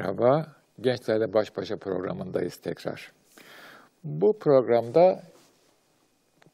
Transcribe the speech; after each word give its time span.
Merhaba. 0.00 0.46
Gençlerle 0.80 1.32
Baş 1.32 1.56
Başa 1.56 1.76
programındayız 1.76 2.56
tekrar. 2.56 3.12
Bu 4.04 4.38
programda 4.38 5.22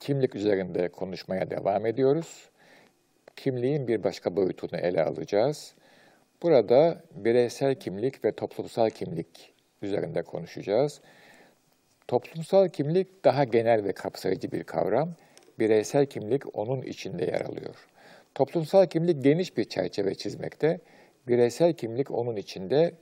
kimlik 0.01 0.35
üzerinde 0.35 0.89
konuşmaya 0.89 1.51
devam 1.51 1.87
ediyoruz. 1.87 2.49
Kimliğin 3.37 3.89
bir 3.89 4.05
başka 4.05 4.37
boyutunu 4.37 4.81
ele 4.81 5.05
alacağız. 5.05 5.75
Burada 6.43 7.03
bireysel 7.15 7.75
kimlik 7.75 8.25
ve 8.25 8.33
toplumsal 8.33 8.91
kimlik 8.91 9.53
üzerinde 9.83 10.23
konuşacağız. 10.23 11.01
Toplumsal 12.09 12.69
kimlik 12.69 13.25
daha 13.25 13.45
genel 13.45 13.85
ve 13.85 13.93
kapsayıcı 13.93 14.53
bir 14.53 14.65
kavram. 14.65 15.15
Bireysel 15.59 16.07
kimlik 16.07 16.59
onun 16.59 16.83
içinde 16.83 17.25
yer 17.25 17.41
alıyor. 17.41 17.87
Toplumsal 18.35 18.87
kimlik 18.87 19.25
geniş 19.25 19.57
bir 19.57 19.65
çerçeve 19.65 20.15
çizmekte. 20.15 20.81
Bireysel 21.29 21.73
kimlik 21.73 22.11
onun 22.11 22.37
içinde 22.37 22.95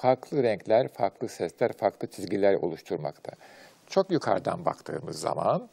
farklı 0.00 0.42
renkler, 0.42 0.88
farklı 0.88 1.28
sesler, 1.28 1.72
farklı 1.72 2.08
çizgiler 2.08 2.54
oluşturmakta. 2.54 3.32
Çok 3.86 4.10
yukarıdan 4.10 4.64
baktığımız 4.64 5.20
zaman 5.20 5.68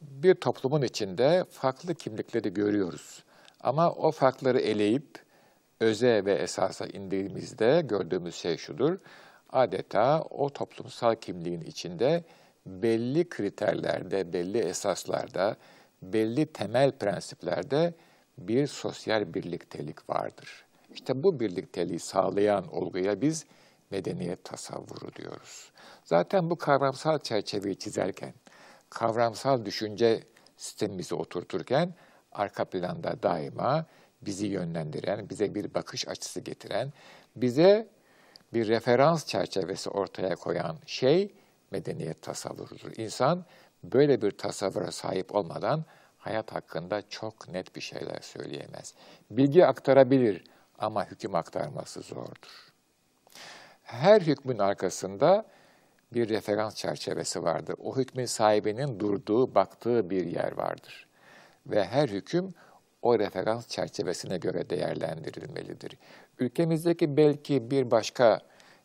bir 0.00 0.34
toplumun 0.34 0.82
içinde 0.82 1.44
farklı 1.50 1.94
kimlikleri 1.94 2.54
görüyoruz. 2.54 3.24
Ama 3.60 3.92
o 3.92 4.10
farkları 4.10 4.60
eleyip 4.60 5.18
öze 5.80 6.24
ve 6.24 6.32
esasa 6.34 6.86
indiğimizde 6.86 7.82
gördüğümüz 7.84 8.34
şey 8.34 8.56
şudur. 8.56 8.98
Adeta 9.50 10.22
o 10.22 10.50
toplumsal 10.50 11.14
kimliğin 11.14 11.60
içinde 11.60 12.24
belli 12.66 13.28
kriterlerde, 13.28 14.32
belli 14.32 14.58
esaslarda, 14.58 15.56
belli 16.02 16.46
temel 16.46 16.92
prensiplerde 16.92 17.94
bir 18.38 18.66
sosyal 18.66 19.34
birliktelik 19.34 20.10
vardır. 20.10 20.64
İşte 20.94 21.22
bu 21.22 21.40
birlikteliği 21.40 21.98
sağlayan 21.98 22.74
olguya 22.74 23.20
biz 23.20 23.46
medeniyet 23.90 24.44
tasavvuru 24.44 25.14
diyoruz. 25.14 25.72
Zaten 26.04 26.50
bu 26.50 26.56
kavramsal 26.56 27.18
çerçeveyi 27.18 27.78
çizerken, 27.78 28.34
kavramsal 28.90 29.64
düşünce 29.64 30.24
sistemimizi 30.56 31.14
oturturken 31.14 31.94
arka 32.32 32.64
planda 32.64 33.22
daima 33.22 33.86
bizi 34.22 34.46
yönlendiren, 34.46 35.30
bize 35.30 35.54
bir 35.54 35.74
bakış 35.74 36.08
açısı 36.08 36.40
getiren, 36.40 36.92
bize 37.36 37.88
bir 38.54 38.68
referans 38.68 39.26
çerçevesi 39.26 39.90
ortaya 39.90 40.36
koyan 40.36 40.76
şey 40.86 41.34
medeniyet 41.70 42.22
tasavvurudur. 42.22 42.96
İnsan 42.96 43.44
böyle 43.84 44.22
bir 44.22 44.30
tasavvura 44.30 44.92
sahip 44.92 45.34
olmadan 45.34 45.84
hayat 46.18 46.52
hakkında 46.52 47.08
çok 47.08 47.48
net 47.48 47.76
bir 47.76 47.80
şeyler 47.80 48.20
söyleyemez. 48.20 48.94
Bilgi 49.30 49.66
aktarabilir 49.66 50.44
ama 50.78 51.06
hüküm 51.06 51.34
aktarması 51.34 52.00
zordur. 52.00 52.69
Her 53.90 54.20
hükmün 54.20 54.58
arkasında 54.58 55.44
bir 56.14 56.28
referans 56.28 56.74
çerçevesi 56.74 57.42
vardır. 57.42 57.76
O 57.82 57.96
hükmün 57.96 58.24
sahibinin 58.24 59.00
durduğu, 59.00 59.54
baktığı 59.54 60.10
bir 60.10 60.26
yer 60.26 60.52
vardır. 60.52 61.08
Ve 61.66 61.84
her 61.84 62.08
hüküm 62.08 62.54
o 63.02 63.18
referans 63.18 63.68
çerçevesine 63.68 64.38
göre 64.38 64.70
değerlendirilmelidir. 64.70 65.98
Ülkemizdeki 66.38 67.16
belki 67.16 67.70
bir 67.70 67.90
başka 67.90 68.40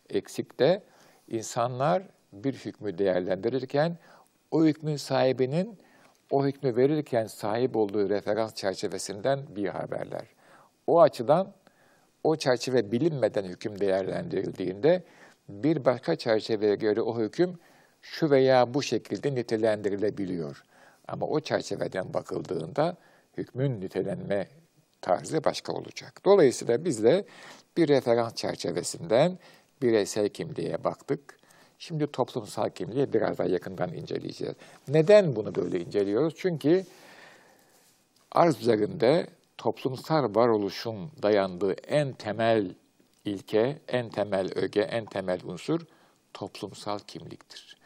eksik 0.09 0.59
de 0.59 0.83
insanlar 1.27 2.03
bir 2.33 2.53
hükmü 2.53 2.97
değerlendirirken 2.97 3.97
o 4.51 4.65
hükmün 4.65 4.97
sahibinin 4.97 5.77
o 6.31 6.45
hükmü 6.45 6.75
verirken 6.75 7.27
sahip 7.27 7.75
olduğu 7.75 8.09
referans 8.09 8.53
çerçevesinden 8.53 9.39
bir 9.55 9.67
haberler. 9.67 10.25
O 10.87 11.01
açıdan 11.01 11.53
o 12.25 12.35
çerçeve 12.35 12.91
bilinmeden 12.91 13.43
hüküm 13.43 13.79
değerlendirildiğinde 13.79 15.03
bir 15.49 15.85
başka 15.85 16.15
çerçeveye 16.15 16.75
göre 16.75 17.01
o 17.01 17.19
hüküm 17.19 17.59
şu 18.01 18.29
veya 18.29 18.73
bu 18.73 18.83
şekilde 18.83 19.35
nitelendirilebiliyor. 19.35 20.63
Ama 21.07 21.25
o 21.25 21.39
çerçeveden 21.39 22.13
bakıldığında 22.13 22.97
hükmün 23.37 23.81
nitelenme 23.81 24.47
tarzı 25.01 25.43
başka 25.43 25.73
olacak. 25.73 26.21
Dolayısıyla 26.25 26.85
biz 26.85 27.03
de 27.03 27.25
bir 27.77 27.87
referans 27.87 28.35
çerçevesinden 28.35 29.39
bireysel 29.81 30.29
kimliğe 30.29 30.83
baktık. 30.83 31.37
Şimdi 31.79 32.11
toplumsal 32.11 32.69
kimliği 32.69 33.13
biraz 33.13 33.37
daha 33.37 33.47
yakından 33.47 33.93
inceleyeceğiz. 33.93 34.55
Neden 34.87 35.35
bunu 35.35 35.55
böyle 35.55 35.79
inceliyoruz? 35.79 36.33
Çünkü 36.37 36.85
arz 38.31 38.61
üzerinde 38.61 39.27
toplumsal 39.57 40.35
varoluşun 40.35 41.11
dayandığı 41.23 41.73
en 41.73 42.13
temel 42.13 42.75
ilke, 43.25 43.79
en 43.87 44.09
temel 44.09 44.51
öge, 44.55 44.81
en 44.81 45.05
temel 45.05 45.39
unsur 45.43 45.81
toplumsal 46.33 46.99
kimliktir. 46.99 47.77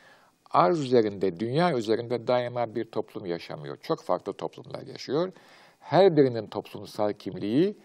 Arz 0.52 0.80
üzerinde, 0.80 1.40
dünya 1.40 1.78
üzerinde 1.78 2.28
daima 2.28 2.76
bir 2.76 2.86
toplum 2.86 3.26
yaşamıyor. 3.26 3.78
Çok 3.78 4.02
farklı 4.02 4.34
toplumlar 4.34 4.82
yaşıyor. 4.82 5.32
Her 5.80 6.18
birinin 6.18 6.48
toplumsal 6.48 7.14
kimliği 7.14 7.78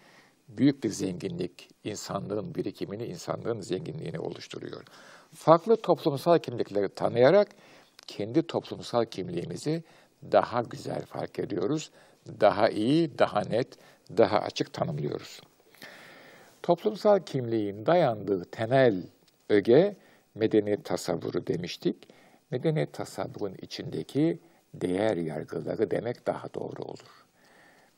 büyük 0.49 0.84
bir 0.84 0.89
zenginlik, 0.89 1.69
insanlığın 1.84 2.55
birikimini, 2.55 3.06
insanlığın 3.06 3.61
zenginliğini 3.61 4.19
oluşturuyor. 4.19 4.84
Farklı 5.34 5.77
toplumsal 5.77 6.39
kimlikleri 6.39 6.89
tanıyarak 6.89 7.49
kendi 8.06 8.47
toplumsal 8.47 9.05
kimliğimizi 9.05 9.84
daha 10.33 10.62
güzel 10.62 11.06
fark 11.06 11.39
ediyoruz, 11.39 11.91
daha 12.41 12.69
iyi, 12.69 13.19
daha 13.19 13.41
net, 13.41 13.69
daha 14.17 14.41
açık 14.41 14.73
tanımlıyoruz. 14.73 15.41
Toplumsal 16.62 17.21
kimliğin 17.21 17.87
dayandığı 17.87 18.45
temel 18.45 19.03
öge 19.49 19.97
medeniyet 20.34 20.84
tasavvuru 20.84 21.47
demiştik. 21.47 22.09
Medeniyet 22.51 22.93
tasavvurun 22.93 23.55
içindeki 23.63 24.39
değer 24.75 25.17
yargıları 25.17 25.91
demek 25.91 26.27
daha 26.27 26.55
doğru 26.55 26.83
olur. 26.83 27.25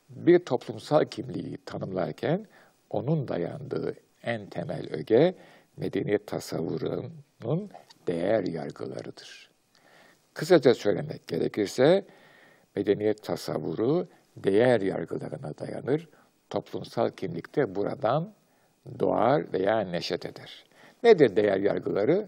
Bir 0.09 0.39
toplumsal 0.39 1.05
kimliği 1.05 1.57
tanımlarken 1.65 2.47
onun 2.89 3.27
dayandığı 3.27 3.95
en 4.23 4.45
temel 4.45 4.93
öge 4.93 5.35
medeniyet 5.77 6.27
tasavvurunun 6.27 7.69
değer 8.07 8.43
yargılarıdır. 8.43 9.49
Kısaca 10.33 10.73
söylemek 10.73 11.27
gerekirse 11.27 12.05
medeniyet 12.75 13.23
tasavvuru 13.23 14.07
değer 14.43 14.81
yargılarına 14.81 15.57
dayanır. 15.57 16.09
Toplumsal 16.49 17.09
kimlikte 17.09 17.75
buradan 17.75 18.33
doğar 18.99 19.53
veya 19.53 19.79
neşet 19.79 20.25
eder. 20.25 20.65
Nedir 21.03 21.35
değer 21.35 21.57
yargıları? 21.57 22.27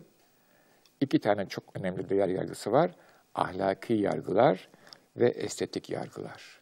İki 1.02 1.20
tane 1.20 1.46
çok 1.46 1.64
önemli 1.75 2.09
değer 2.09 2.28
yargısı 2.28 2.72
var. 2.72 2.92
Ahlaki 3.36 3.94
yargılar 3.94 4.70
ve 5.18 5.30
estetik 5.30 5.90
yargılar. 5.90 6.62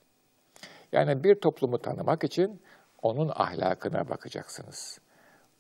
Yani 0.92 1.24
bir 1.24 1.36
toplumu 1.36 1.82
tanımak 1.82 2.24
için 2.24 2.62
onun 3.02 3.32
ahlakına 3.36 4.10
bakacaksınız. 4.10 5.00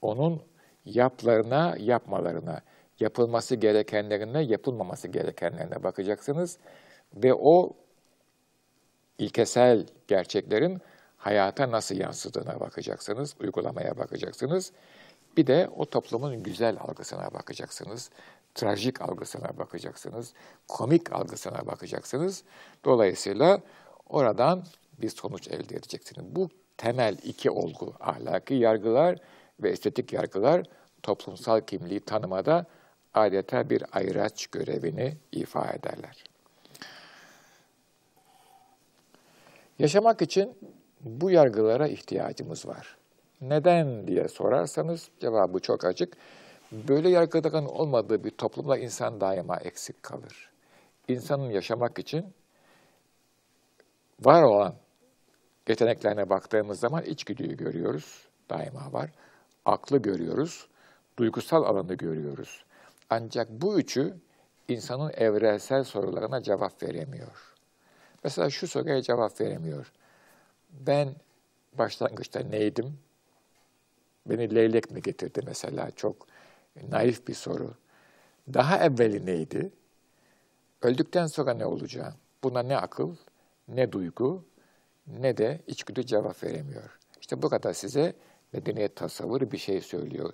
Onun 0.01 0.41
yaplarına, 0.85 1.75
yapmalarına, 1.79 2.61
yapılması 2.99 3.55
gerekenlerine, 3.55 4.43
yapılmaması 4.43 5.07
gerekenlerine 5.07 5.83
bakacaksınız. 5.83 6.57
Ve 7.15 7.33
o 7.33 7.73
ilkesel 9.17 9.85
gerçeklerin 10.07 10.81
hayata 11.17 11.71
nasıl 11.71 11.95
yansıdığına 11.95 12.59
bakacaksınız, 12.59 13.35
uygulamaya 13.39 13.97
bakacaksınız. 13.97 14.71
Bir 15.37 15.47
de 15.47 15.69
o 15.75 15.85
toplumun 15.85 16.43
güzel 16.43 16.77
algısına 16.79 17.33
bakacaksınız, 17.33 18.09
trajik 18.55 19.01
algısına 19.01 19.57
bakacaksınız, 19.57 20.33
komik 20.67 21.13
algısına 21.13 21.65
bakacaksınız. 21.65 22.43
Dolayısıyla 22.85 23.61
oradan 24.09 24.63
bir 25.01 25.09
sonuç 25.09 25.47
elde 25.47 25.75
edeceksiniz. 25.75 26.35
Bu 26.35 26.49
temel 26.77 27.17
iki 27.23 27.51
olgu, 27.51 27.93
ahlaki 27.99 28.53
yargılar 28.53 29.17
ve 29.59 29.69
estetik 29.69 30.13
yargılar 30.13 30.63
toplumsal 31.03 31.61
kimliği 31.61 31.99
tanımada 31.99 32.65
adeta 33.13 33.69
bir 33.69 33.83
ayraç 33.91 34.47
görevini 34.47 35.17
ifa 35.31 35.65
ederler. 35.65 36.23
Yaşamak 39.79 40.21
için 40.21 40.57
bu 41.01 41.31
yargılara 41.31 41.87
ihtiyacımız 41.87 42.67
var. 42.67 42.97
Neden 43.41 44.07
diye 44.07 44.27
sorarsanız 44.27 45.09
cevabı 45.19 45.59
çok 45.59 45.85
açık. 45.85 46.17
Böyle 46.71 47.09
yargıların 47.09 47.65
olmadığı 47.65 48.23
bir 48.23 48.29
toplumda 48.29 48.77
insan 48.77 49.21
daima 49.21 49.57
eksik 49.57 50.03
kalır. 50.03 50.51
İnsanın 51.07 51.49
yaşamak 51.49 51.99
için 51.99 52.25
var 54.19 54.43
olan 54.43 54.75
yeteneklerine 55.69 56.29
baktığımız 56.29 56.79
zaman 56.79 57.03
içgüdüyü 57.03 57.57
görüyoruz, 57.57 58.27
daima 58.49 58.93
var. 58.93 59.09
Aklı 59.65 59.97
görüyoruz, 59.97 60.67
duygusal 61.19 61.63
alanı 61.63 61.93
görüyoruz. 61.93 62.63
Ancak 63.09 63.49
bu 63.49 63.79
üçü 63.79 64.13
insanın 64.67 65.11
evrensel 65.17 65.83
sorularına 65.83 66.43
cevap 66.43 66.83
veremiyor. 66.83 67.56
Mesela 68.27 68.49
şu 68.49 68.67
soruya 68.67 69.01
cevap 69.01 69.41
veremiyor. 69.41 69.91
Ben 70.69 71.15
başlangıçta 71.73 72.39
neydim? 72.39 72.99
Beni 74.25 74.55
leylek 74.55 74.91
mi 74.91 75.01
getirdi 75.01 75.41
mesela? 75.45 75.91
Çok 75.91 76.27
naif 76.89 77.27
bir 77.27 77.33
soru. 77.33 77.73
Daha 78.53 78.77
evveli 78.77 79.25
neydi? 79.25 79.71
Öldükten 80.81 81.27
sonra 81.27 81.53
ne 81.53 81.65
olacak? 81.65 82.13
Buna 82.43 82.63
ne 82.63 82.77
akıl, 82.77 83.15
ne 83.67 83.91
duygu, 83.91 84.45
ne 85.07 85.37
de 85.37 85.61
içgüdü 85.67 86.05
cevap 86.05 86.43
veremiyor. 86.43 86.99
İşte 87.21 87.41
bu 87.41 87.49
kadar 87.49 87.73
size 87.73 88.13
medeniyet 88.53 88.95
tasavvuru 88.95 89.51
bir 89.51 89.57
şey 89.57 89.81
söylüyor. 89.81 90.33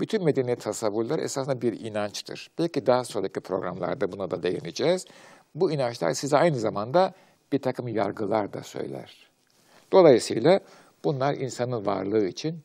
Bütün 0.00 0.24
medeniyet 0.24 0.60
tasavvurlar 0.60 1.18
esasında 1.18 1.62
bir 1.62 1.80
inançtır. 1.80 2.50
Belki 2.58 2.86
daha 2.86 3.04
sonraki 3.04 3.40
programlarda 3.40 4.12
buna 4.12 4.30
da 4.30 4.42
değineceğiz. 4.42 5.06
Bu 5.54 5.72
inançlar 5.72 6.12
size 6.12 6.36
aynı 6.36 6.58
zamanda 6.58 7.14
bir 7.52 7.58
takım 7.58 7.88
yargılar 7.88 8.52
da 8.52 8.62
söyler. 8.62 9.28
Dolayısıyla 9.92 10.60
bunlar 11.04 11.34
insanın 11.34 11.86
varlığı 11.86 12.26
için 12.26 12.60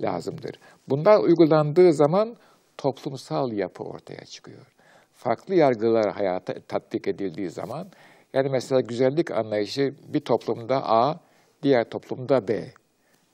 lazımdır. 0.00 0.58
Bunlar 0.88 1.20
uygulandığı 1.20 1.92
zaman 1.92 2.36
toplumsal 2.78 3.52
yapı 3.52 3.84
ortaya 3.84 4.24
çıkıyor. 4.24 4.66
Farklı 5.14 5.54
yargılar 5.54 6.12
hayata 6.12 6.54
tatbik 6.60 7.08
edildiği 7.08 7.50
zaman, 7.50 7.88
yani 8.32 8.48
mesela 8.48 8.80
güzellik 8.80 9.30
anlayışı 9.30 9.94
bir 10.08 10.20
toplumda 10.20 10.90
A, 10.90 11.20
diğer 11.62 11.90
toplumda 11.90 12.48
B. 12.48 12.72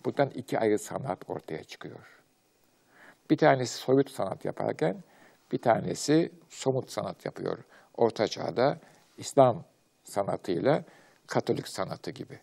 Buradan 0.04 0.30
iki 0.34 0.58
ayrı 0.58 0.78
sanat 0.78 1.30
ortaya 1.30 1.64
çıkıyor. 1.64 2.20
Bir 3.30 3.36
tanesi 3.36 3.78
soyut 3.78 4.10
sanat 4.10 4.44
yaparken, 4.44 4.96
bir 5.52 5.58
tanesi 5.58 6.32
somut 6.48 6.90
sanat 6.90 7.24
yapıyor. 7.24 7.58
Orta 7.96 8.28
Çağ'da 8.28 8.78
İslam 9.18 9.64
sanatıyla 10.04 10.84
Katolik 11.26 11.68
sanatı 11.68 12.10
gibi. 12.10 12.38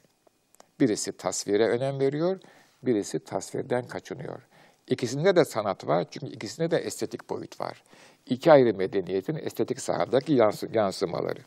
Birisi 0.79 1.11
tasvire 1.17 1.67
önem 1.67 2.00
veriyor, 2.00 2.39
birisi 2.83 3.19
tasvirden 3.19 3.88
kaçınıyor. 3.88 4.47
İkisinde 4.88 5.35
de 5.35 5.45
sanat 5.45 5.88
var 5.88 6.06
çünkü 6.11 6.27
ikisinde 6.27 6.71
de 6.71 6.77
estetik 6.77 7.29
boyut 7.29 7.61
var. 7.61 7.83
İki 8.25 8.51
ayrı 8.51 8.73
medeniyetin 8.73 9.35
estetik 9.35 9.81
sahadaki 9.81 10.33
yansımaları. 10.73 11.39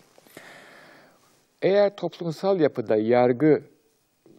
Eğer 1.63 1.97
toplumsal 1.97 2.61
yapıda 2.61 2.97
yargı 2.97 3.63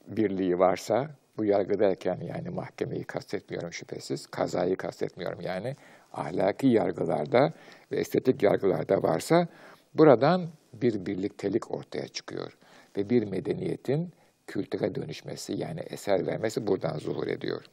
birliği 0.08 0.60
varsa, 0.60 1.10
bu 1.38 1.46
yargı 1.46 1.80
derken 1.80 2.20
yani 2.22 2.50
mahkemeyi 2.50 3.04
kastetmiyorum 3.04 3.74
şüphesiz, 3.74 4.28
kazayı 4.28 4.76
kastetmiyorum 4.76 5.42
yani, 5.42 5.76
ahlaki 6.14 6.68
yargılarda 6.68 7.54
ve 7.92 7.96
estetik 7.96 8.44
yargılarda 8.44 9.04
varsa, 9.04 9.48
buradan 9.96 10.50
bir 10.74 11.06
birliktelik 11.06 11.72
ortaya 11.72 12.08
çıkıyor. 12.08 12.58
Ve 12.98 13.10
bir 13.10 13.24
medeniyetin 13.24 14.14
kültüre 14.48 14.96
dönüşmesi 14.96 15.54
yani 15.54 15.80
eser 15.80 16.28
vermesi 16.28 16.68
buradan 16.68 16.98
zuhur 16.98 17.28
ediyor. 17.28 17.66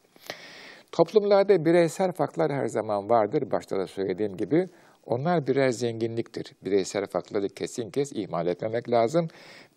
Toplumlarda 0.92 1.64
bireysel 1.64 2.12
farklar 2.12 2.52
her 2.52 2.66
zaman 2.66 3.08
vardır. 3.10 3.50
Başta 3.50 3.78
da 3.78 3.86
söylediğim 3.86 4.36
gibi 4.36 4.68
onlar 5.06 5.46
birer 5.46 5.70
zenginliktir. 5.70 6.52
Bireysel 6.64 7.06
farkları 7.06 7.48
kesin 7.48 7.90
kes 7.90 8.12
ihmal 8.12 8.46
etmemek 8.46 8.90
lazım. 8.90 9.28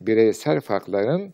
Bireysel 0.02 0.62
farkların 0.62 1.34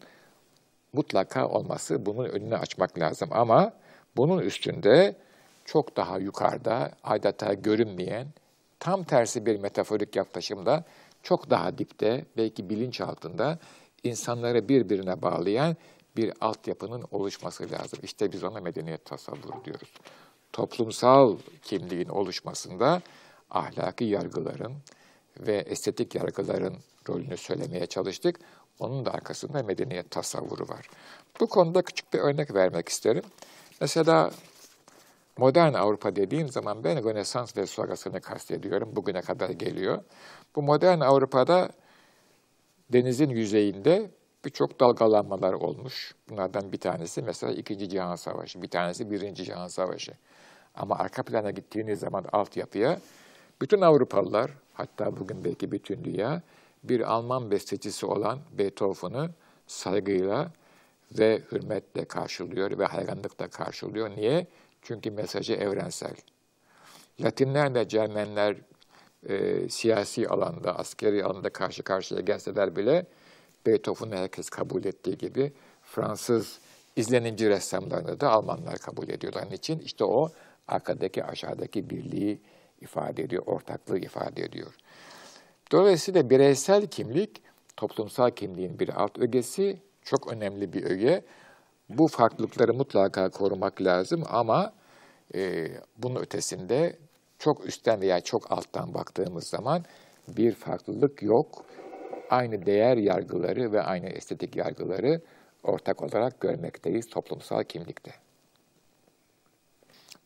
mutlaka 0.93 1.47
olması, 1.47 2.05
bunun 2.05 2.25
önünü 2.25 2.55
açmak 2.55 2.99
lazım. 2.99 3.29
Ama 3.31 3.73
bunun 4.17 4.39
üstünde 4.41 5.15
çok 5.65 5.97
daha 5.97 6.19
yukarıda, 6.19 6.91
adeta 7.03 7.53
görünmeyen, 7.53 8.27
tam 8.79 9.03
tersi 9.03 9.45
bir 9.45 9.59
metaforik 9.59 10.15
yaklaşımda, 10.15 10.83
çok 11.23 11.49
daha 11.49 11.77
dipte, 11.77 12.25
belki 12.37 12.69
bilinç 12.69 13.01
altında 13.01 13.59
insanları 14.03 14.69
birbirine 14.69 15.21
bağlayan 15.21 15.75
bir 16.17 16.33
altyapının 16.41 17.03
oluşması 17.11 17.71
lazım. 17.71 17.99
İşte 18.03 18.31
biz 18.31 18.43
ona 18.43 18.59
medeniyet 18.59 19.05
tasavvuru 19.05 19.65
diyoruz. 19.65 19.93
Toplumsal 20.53 21.37
kimliğin 21.63 22.09
oluşmasında 22.09 23.01
ahlaki 23.49 24.03
yargıların 24.05 24.73
ve 25.39 25.55
estetik 25.55 26.15
yargıların 26.15 26.75
rolünü 27.09 27.37
söylemeye 27.37 27.85
çalıştık. 27.85 28.39
Onun 28.79 29.05
da 29.05 29.13
arkasında 29.13 29.63
medeniyet 29.63 30.11
tasavvuru 30.11 30.67
var. 30.67 30.89
Bu 31.39 31.47
konuda 31.47 31.81
küçük 31.81 32.13
bir 32.13 32.19
örnek 32.19 32.53
vermek 32.53 32.89
isterim. 32.89 33.23
Mesela 33.81 34.31
modern 35.39 35.73
Avrupa 35.73 36.15
dediğim 36.15 36.47
zaman 36.49 36.83
ben 36.83 37.03
Rönesans 37.03 37.57
ve 37.57 37.65
sonrasını 37.65 38.21
kastediyorum. 38.21 38.89
Bugüne 38.95 39.21
kadar 39.21 39.49
geliyor. 39.49 40.03
Bu 40.55 40.61
modern 40.61 40.99
Avrupa'da 40.99 41.69
denizin 42.93 43.29
yüzeyinde 43.29 44.11
birçok 44.45 44.79
dalgalanmalar 44.79 45.53
olmuş. 45.53 46.15
Bunlardan 46.29 46.71
bir 46.71 46.77
tanesi 46.77 47.21
mesela 47.21 47.53
İkinci 47.53 47.89
Cihan 47.89 48.15
Savaşı, 48.15 48.61
bir 48.61 48.67
tanesi 48.67 49.11
Birinci 49.11 49.43
Cihan 49.43 49.67
Savaşı. 49.67 50.11
Ama 50.75 50.95
arka 50.95 51.23
plana 51.23 51.51
gittiğiniz 51.51 51.99
zaman 51.99 52.25
altyapıya 52.31 52.99
bütün 53.61 53.81
Avrupalılar, 53.81 54.51
hatta 54.73 55.17
bugün 55.17 55.43
belki 55.43 55.71
bütün 55.71 56.03
dünya, 56.03 56.41
bir 56.83 57.11
Alman 57.11 57.51
bestecisi 57.51 58.05
olan 58.05 58.39
Beethoven'ı 58.57 59.29
saygıyla 59.67 60.51
ve 61.19 61.41
hürmetle 61.51 62.05
karşılıyor 62.05 62.79
ve 62.79 62.85
hayranlıkla 62.85 63.47
karşılıyor. 63.47 64.09
Niye? 64.09 64.47
Çünkü 64.89 65.11
mesajı 65.11 65.53
evrensel. 65.53 66.15
Latinlerle 67.21 67.87
Cermenler 67.87 68.57
e, 69.29 69.69
siyasi 69.69 70.27
alanda, 70.27 70.79
askeri 70.79 71.23
alanda 71.23 71.49
karşı 71.49 71.83
karşıya 71.83 72.21
gelseler 72.21 72.75
bile 72.75 73.05
Beethoven'ı 73.65 74.15
herkes 74.15 74.49
kabul 74.49 74.85
ettiği 74.85 75.17
gibi 75.17 75.53
Fransız 75.83 76.59
izlenici 76.95 77.49
ressamlarını 77.49 78.19
da 78.19 78.31
Almanlar 78.31 78.77
kabul 78.77 79.09
ediyorlar. 79.09 79.43
Onun 79.43 79.51
için 79.51 79.79
işte 79.79 80.03
o 80.03 80.29
arkadaki 80.67 81.23
aşağıdaki 81.23 81.89
birliği 81.89 82.41
ifade 82.81 83.23
ediyor, 83.23 83.43
ortaklığı 83.45 83.99
ifade 83.99 84.43
ediyor. 84.43 84.73
Dolayısıyla 85.71 86.29
bireysel 86.29 86.87
kimlik 86.87 87.41
toplumsal 87.77 88.29
kimliğin 88.29 88.79
bir 88.79 89.01
alt 89.01 89.19
ögesi, 89.19 89.77
çok 90.03 90.33
önemli 90.33 90.73
bir 90.73 90.83
öge. 90.83 91.23
Bu 91.89 92.07
farklılıkları 92.07 92.73
mutlaka 92.73 93.29
korumak 93.29 93.81
lazım 93.81 94.23
ama 94.29 94.78
e, 95.35 95.71
bunun 95.97 96.21
ötesinde 96.21 96.97
çok 97.39 97.65
üstten 97.65 98.01
veya 98.01 98.21
çok 98.21 98.51
alttan 98.51 98.93
baktığımız 98.93 99.47
zaman 99.47 99.85
bir 100.27 100.51
farklılık 100.51 101.23
yok. 101.23 101.65
Aynı 102.29 102.65
değer 102.65 102.97
yargıları 102.97 103.71
ve 103.71 103.81
aynı 103.81 104.09
estetik 104.09 104.55
yargıları 104.55 105.21
ortak 105.63 106.03
olarak 106.03 106.39
görmekteyiz 106.39 107.09
toplumsal 107.09 107.63
kimlikte. 107.63 108.11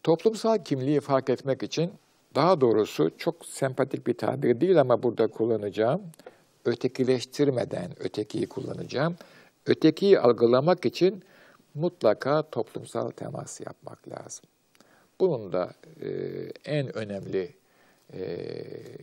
Toplumsal 0.03 0.57
kimliği 0.57 0.99
fark 0.99 1.29
etmek 1.29 1.63
için 1.63 1.93
daha 2.35 2.61
doğrusu 2.61 3.11
çok 3.17 3.45
sempatik 3.45 4.07
bir 4.07 4.17
tabir 4.17 4.61
değil 4.61 4.81
ama 4.81 5.03
burada 5.03 5.27
kullanacağım. 5.27 6.01
Ötekileştirmeden 6.65 7.91
ötekiyi 7.99 8.47
kullanacağım. 8.47 9.15
Ötekiyi 9.65 10.19
algılamak 10.19 10.85
için 10.85 11.23
mutlaka 11.75 12.49
toplumsal 12.49 13.09
temas 13.09 13.61
yapmak 13.61 14.09
lazım. 14.09 14.45
Bunun 15.23 15.53
da 15.53 15.73
e, 16.01 16.09
en 16.65 16.97
önemli 16.97 17.53
e, 18.13 18.49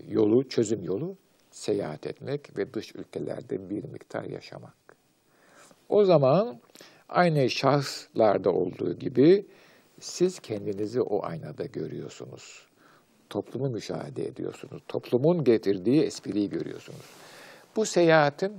yolu, 0.09 0.49
çözüm 0.49 0.85
yolu 0.85 1.17
seyahat 1.50 2.07
etmek 2.07 2.59
ve 2.59 2.75
dış 2.75 2.95
ülkelerde 2.95 3.71
bir 3.71 3.85
miktar 3.85 4.25
yaşamak. 4.25 4.75
O 5.89 6.05
zaman 6.05 6.61
aynı 7.09 7.50
şahslarda 7.50 8.53
olduğu 8.53 8.99
gibi 8.99 9.47
siz 10.00 10.39
kendinizi 10.39 11.00
o 11.00 11.25
aynada 11.25 11.65
görüyorsunuz. 11.65 12.67
Toplumu 13.31 13.71
müşahede 13.71 14.27
ediyorsunuz. 14.27 14.83
Toplumun 14.89 15.45
getirdiği 15.45 16.03
espriyi 16.03 16.50
görüyorsunuz. 16.50 17.07
Bu 17.77 17.87
seyahatin 17.87 18.53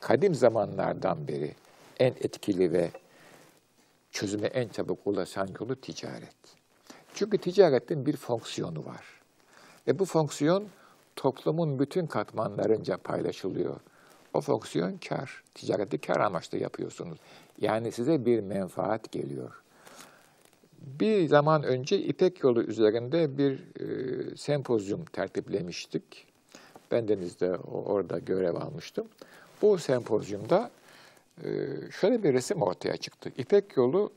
kadim 0.00 0.34
zamanlardan 0.34 1.28
beri 1.28 1.54
en 2.00 2.12
etkili 2.12 2.72
ve 2.72 2.90
çözüme 4.10 4.46
en 4.46 4.68
çabuk 4.68 4.98
ulaşan 5.04 5.48
yolu 5.60 5.76
ticaret. 5.76 6.61
Çünkü 7.14 7.38
ticaretin 7.38 8.06
bir 8.06 8.16
fonksiyonu 8.16 8.84
var. 8.84 9.04
Ve 9.86 9.98
bu 9.98 10.04
fonksiyon 10.04 10.64
toplumun 11.16 11.78
bütün 11.78 12.06
katmanlarınca 12.06 12.96
paylaşılıyor. 12.96 13.80
O 14.34 14.40
fonksiyon 14.40 14.98
kar. 15.08 15.42
Ticareti 15.54 15.98
kar 15.98 16.20
amaçlı 16.20 16.58
yapıyorsunuz. 16.58 17.18
Yani 17.60 17.92
size 17.92 18.24
bir 18.24 18.40
menfaat 18.40 19.12
geliyor. 19.12 19.62
Bir 20.78 21.28
zaman 21.28 21.62
önce 21.62 21.98
İpek 21.98 22.42
yolu 22.42 22.62
üzerinde 22.62 23.38
bir 23.38 23.52
e, 23.80 24.36
sempozyum 24.36 25.04
tertiplemiştik. 25.04 26.26
Ben 26.90 27.08
denizde 27.08 27.56
orada 27.56 28.18
görev 28.18 28.54
almıştım. 28.54 29.08
Bu 29.62 29.78
sempozyumda 29.78 30.70
e, 31.44 31.50
şöyle 32.00 32.22
bir 32.22 32.32
resim 32.32 32.62
ortaya 32.62 32.96
çıktı. 32.96 33.32
İpek 33.38 33.76
yolu 33.76 34.12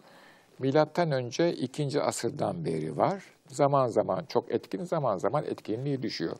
milattan 0.59 1.11
önce 1.11 1.53
2. 1.53 2.01
asırdan 2.01 2.65
beri 2.65 2.97
var. 2.97 3.23
Zaman 3.47 3.87
zaman 3.87 4.25
çok 4.29 4.51
etkin, 4.51 4.83
zaman 4.83 5.17
zaman 5.17 5.43
etkinliği 5.43 6.01
düşüyor. 6.01 6.35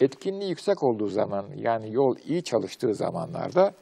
Etkinliği 0.00 0.50
yüksek 0.50 0.82
olduğu 0.82 1.08
zaman 1.08 1.46
yani 1.56 1.92
yol 1.92 2.16
iyi 2.24 2.44
çalıştığı 2.44 2.94
zamanlarda 2.94 3.74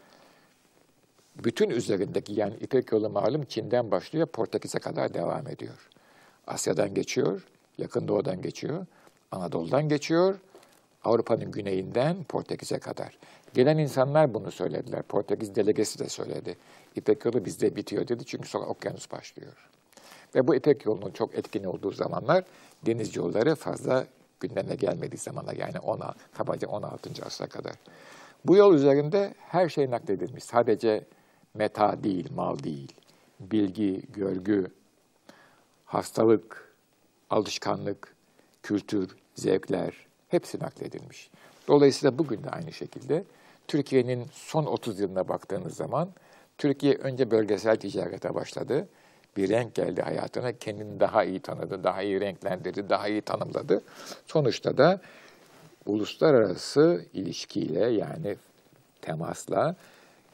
bütün 1.45 1.71
üzerindeki 1.71 2.33
yani 2.33 2.55
İpek 2.61 2.93
yolu 2.93 3.11
malum 3.11 3.45
Çin'den 3.45 3.91
başlıyor 3.91 4.27
Portekiz'e 4.27 4.79
kadar 4.79 5.15
devam 5.15 5.49
ediyor. 5.49 5.89
Asya'dan 6.47 6.95
geçiyor, 6.95 7.47
Yakın 7.79 8.09
Doğu'dan 8.09 8.43
geçiyor, 8.43 8.87
Anadolu'dan 9.33 9.89
geçiyor, 9.89 10.39
Avrupa'nın 11.05 11.51
güneyinden 11.51 12.25
Portekiz'e 12.25 12.79
kadar. 12.79 13.19
Gelen 13.55 13.79
insanlar 13.79 14.35
bunu 14.35 14.51
söylediler. 14.51 15.03
Portekiz 15.03 15.55
delegesi 15.55 15.99
de 15.99 16.09
söyledi. 16.09 16.57
İpek 16.97 17.25
yolu 17.25 17.45
bizde 17.45 17.77
bitiyor 17.77 18.09
dedi 18.09 18.25
çünkü 18.25 18.49
sonra 18.49 18.67
okyanus 18.67 19.11
başlıyor. 19.13 19.53
Ve 20.35 20.47
bu 20.47 20.55
İpek 20.55 20.87
yolunun 20.87 21.11
çok 21.11 21.35
etkin 21.35 21.65
olduğu 21.65 21.91
zamanlar 21.91 22.45
deniz 22.87 23.17
yolları 23.17 23.55
fazla 23.55 24.07
gündeme 24.41 24.75
gelmediği 24.75 25.19
zamanlar 25.19 25.55
yani 25.55 25.79
ona 25.79 26.15
kabaca 26.37 26.69
16. 26.69 27.11
asra 27.27 27.47
kadar. 27.47 27.75
Bu 28.45 28.57
yol 28.57 28.75
üzerinde 28.75 29.35
her 29.39 29.69
şey 29.69 29.91
nakledilmiş. 29.91 30.45
Sadece 30.45 31.05
meta 31.55 32.05
değil, 32.05 32.33
mal 32.35 32.59
değil. 32.59 32.93
Bilgi, 33.41 34.03
görgü, 34.13 34.67
hastalık, 35.85 36.75
alışkanlık, 37.31 38.15
kültür, 38.63 39.17
zevkler 39.35 40.07
hepsi 40.29 40.59
nakledilmiş. 40.59 41.31
Dolayısıyla 41.69 42.19
bugün 42.19 42.45
de 42.45 42.51
aynı 42.51 42.73
şekilde 42.73 43.25
Türkiye'nin 43.71 44.27
son 44.33 44.67
30 44.67 45.01
yılına 45.01 45.29
baktığınız 45.29 45.77
zaman 45.77 46.11
Türkiye 46.59 46.95
önce 46.95 47.31
bölgesel 47.31 47.77
ticarete 47.77 48.35
başladı. 48.35 48.89
Bir 49.37 49.49
renk 49.49 49.75
geldi 49.75 50.03
hayatına, 50.03 50.53
kendini 50.53 51.01
daha 51.01 51.25
iyi 51.25 51.41
tanıdı, 51.41 51.85
daha 51.85 52.03
iyi 52.03 52.21
renklendirdi, 52.21 52.89
daha 52.89 53.09
iyi 53.09 53.23
tanımladı. 53.23 53.83
Sonuçta 54.27 54.77
da 54.77 55.01
uluslararası 55.87 57.05
ilişkiyle 57.15 57.91
yani 57.91 58.37
temasla 59.03 59.77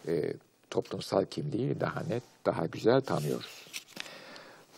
e, 0.09 0.33
toplumsal 0.71 1.25
kimliği 1.25 1.81
daha 1.81 2.01
net, 2.01 2.23
daha 2.47 2.67
güzel 2.67 3.01
tanıyoruz. 3.01 3.67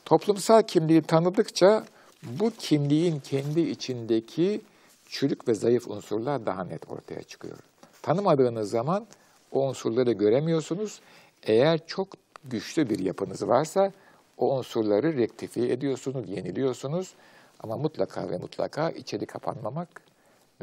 Toplumsal 0.04 0.62
kimliği 0.62 1.02
tanıdıkça 1.02 1.84
bu 2.22 2.50
kimliğin 2.58 3.20
kendi 3.20 3.60
içindeki 3.60 4.60
çürük 5.08 5.48
ve 5.48 5.54
zayıf 5.54 5.88
unsurlar 5.88 6.46
daha 6.46 6.64
net 6.64 6.90
ortaya 6.90 7.22
çıkıyor. 7.22 7.67
Tanımadığınız 8.08 8.70
zaman 8.70 9.06
o 9.52 9.68
unsurları 9.68 10.12
göremiyorsunuz. 10.12 11.00
Eğer 11.42 11.86
çok 11.86 12.08
güçlü 12.44 12.90
bir 12.90 12.98
yapınız 12.98 13.48
varsa 13.48 13.92
o 14.38 14.58
unsurları 14.58 15.16
rektifiye 15.16 15.72
ediyorsunuz, 15.72 16.28
yeniliyorsunuz. 16.28 17.14
Ama 17.60 17.76
mutlaka 17.76 18.30
ve 18.30 18.38
mutlaka 18.38 18.90
içeri 18.90 19.26
kapanmamak 19.26 19.88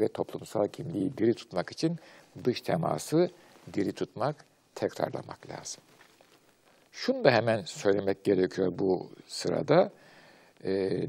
ve 0.00 0.08
toplumsal 0.08 0.68
kimliği 0.68 1.18
diri 1.18 1.34
tutmak 1.34 1.72
için 1.72 1.96
dış 2.44 2.60
teması 2.60 3.30
diri 3.72 3.92
tutmak, 3.92 4.36
tekrarlamak 4.74 5.48
lazım. 5.48 5.82
Şunu 6.92 7.24
da 7.24 7.30
hemen 7.30 7.62
söylemek 7.62 8.24
gerekiyor 8.24 8.72
bu 8.78 9.08
sırada. 9.26 9.90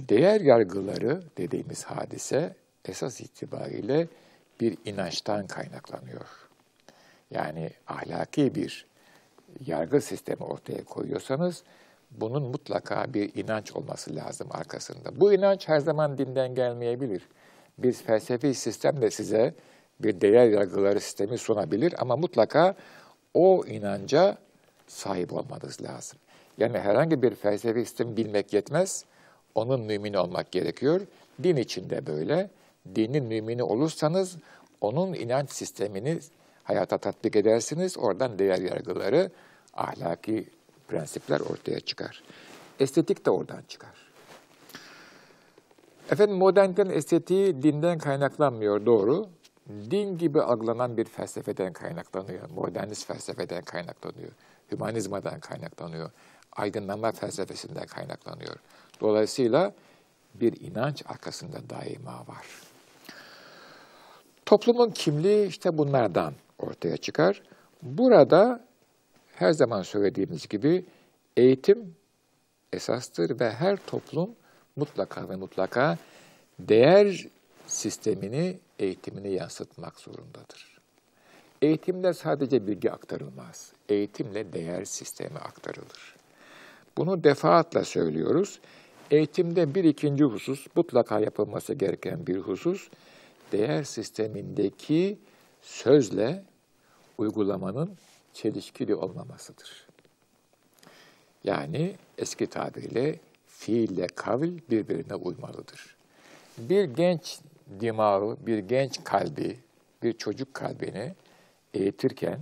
Değer 0.10 0.42
yargıları 0.42 1.22
dediğimiz 1.38 1.84
hadise 1.84 2.56
esas 2.86 3.22
itibariyle 3.22 4.08
bir 4.60 4.78
inançtan 4.86 5.48
kaynaklanıyor. 5.48 6.26
Yani 7.32 7.72
ahlaki 7.88 8.56
bir 8.56 8.86
yargı 9.66 10.02
sistemi 10.02 10.44
ortaya 10.44 10.84
koyuyorsanız 10.84 11.64
bunun 12.12 12.44
mutlaka 12.44 13.14
bir 13.14 13.36
inanç 13.36 13.72
olması 13.72 14.16
lazım 14.16 14.48
arkasında. 14.52 15.20
Bu 15.20 15.34
inanç 15.34 15.68
her 15.68 15.80
zaman 15.80 16.18
dinden 16.18 16.56
gelmeyebilir. 16.56 17.22
Bir 17.78 17.94
felsefi 17.94 18.54
sistem 18.54 19.02
de 19.02 19.12
size 19.12 19.54
bir 20.00 20.22
değer 20.22 20.48
yargıları 20.48 21.00
sistemi 21.00 21.38
sunabilir 21.38 21.94
ama 21.98 22.16
mutlaka 22.16 22.76
o 23.34 23.66
inanca 23.66 24.38
sahip 24.88 25.34
olmanız 25.34 25.82
lazım. 25.82 26.20
Yani 26.58 26.80
herhangi 26.80 27.22
bir 27.22 27.36
felsefi 27.36 27.86
sistemi 27.86 28.18
bilmek 28.18 28.54
yetmez, 28.54 29.06
onun 29.56 29.82
mümini 29.82 30.20
olmak 30.20 30.52
gerekiyor. 30.52 31.02
Din 31.44 31.56
içinde 31.56 32.06
böyle. 32.06 32.50
Dinin 32.96 33.24
mümini 33.24 33.64
olursanız 33.64 34.38
onun 34.82 35.14
inanç 35.14 35.52
sistemini 35.52 36.20
hayata 36.64 36.98
tatbik 36.98 37.36
edersiniz. 37.36 37.98
Oradan 37.98 38.40
değer 38.40 38.62
yargıları, 38.62 39.32
ahlaki 39.74 40.50
prensipler 40.88 41.40
ortaya 41.40 41.80
çıkar. 41.80 42.24
Estetik 42.80 43.26
de 43.26 43.30
oradan 43.30 43.62
çıkar. 43.68 44.08
Efendim 46.12 46.38
modernitenin 46.38 46.90
estetiği 46.90 47.64
dinden 47.64 47.98
kaynaklanmıyor 47.98 48.86
doğru. 48.86 49.30
Din 49.70 50.18
gibi 50.18 50.42
algılanan 50.42 50.98
bir 50.98 51.06
felsefeden 51.06 51.74
kaynaklanıyor. 51.74 52.50
Modernist 52.50 53.08
felsefeden 53.08 53.64
kaynaklanıyor. 53.64 54.32
Hümanizmadan 54.72 55.40
kaynaklanıyor. 55.40 56.12
Aydınlanma 56.52 57.12
felsefesinden 57.12 57.86
kaynaklanıyor. 57.86 58.56
Dolayısıyla 59.02 59.74
bir 60.34 60.62
inanç 60.62 61.04
arkasında 61.08 61.70
daima 61.70 62.28
var. 62.28 62.67
Toplumun 64.48 64.92
kimliği 64.92 65.48
işte 65.48 65.78
bunlardan 65.78 66.34
ortaya 66.60 66.98
çıkar. 66.98 67.42
Burada 67.82 68.66
her 69.36 69.52
zaman 69.52 69.82
söylediğimiz 69.82 70.48
gibi 70.48 70.86
eğitim 71.38 71.96
esastır 72.74 73.40
ve 73.40 73.52
her 73.52 73.78
toplum 73.88 74.30
mutlaka 74.76 75.30
ve 75.30 75.36
mutlaka 75.36 75.98
değer 76.60 77.28
sistemini, 77.68 78.60
eğitimini 78.80 79.34
yansıtmak 79.34 80.00
zorundadır. 80.00 80.80
Eğitimde 81.62 82.14
sadece 82.14 82.68
bilgi 82.68 82.92
aktarılmaz. 82.92 83.74
Eğitimle 83.90 84.54
değer 84.54 84.86
sistemi 84.86 85.38
aktarılır. 85.40 86.16
Bunu 86.98 87.24
defaatle 87.24 87.84
söylüyoruz. 87.84 88.60
Eğitimde 89.12 89.76
bir 89.76 89.84
ikinci 89.84 90.24
husus, 90.24 90.68
mutlaka 90.76 91.20
yapılması 91.20 91.74
gereken 91.74 92.28
bir 92.28 92.38
husus, 92.38 92.90
değer 93.52 93.84
sistemindeki 93.84 95.20
sözle 95.62 96.44
uygulamanın 97.18 97.98
çelişkili 98.34 98.96
olmamasıdır. 98.96 99.88
Yani 101.44 101.96
eski 102.18 102.48
tabirle 102.48 103.20
fiille 103.48 104.08
kavil 104.08 104.60
birbirine 104.70 105.16
uymalıdır. 105.16 105.98
Bir 106.58 106.84
genç 106.84 107.40
dimağı, 107.80 108.38
bir 108.46 108.58
genç 108.58 109.04
kalbi, 109.04 109.60
bir 110.04 110.14
çocuk 110.14 110.54
kalbini 110.54 111.14
eğitirken 111.74 112.40